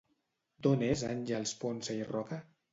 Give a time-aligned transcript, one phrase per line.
[0.67, 2.45] D'on és Àngels Ponsa i Roca?